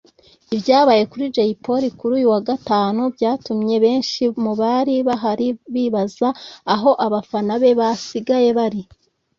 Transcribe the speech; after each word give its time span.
Ibyabaye 0.55 1.03
kuri 1.11 1.25
Jay 1.35 1.51
Polly 1.63 1.89
kuri 1.99 2.11
uyu 2.17 2.27
wa 2.33 2.41
Gatanu 2.47 3.01
byatumye 3.15 3.75
benshi 3.85 4.21
mubari 4.43 4.95
bahari 5.07 5.47
bibaza 5.73 6.29
aho 6.73 6.91
abafana 7.05 7.53
be 7.61 7.71
basigaye 7.79 8.49
bari 8.57 8.81